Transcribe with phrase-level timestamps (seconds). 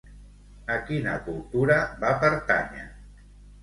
[0.75, 2.91] A quina cultura va pertànyer?